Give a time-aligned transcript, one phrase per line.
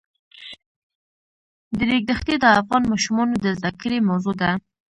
[1.75, 4.51] د ریګ دښتې د افغان ماشومانو د زده کړې موضوع ده.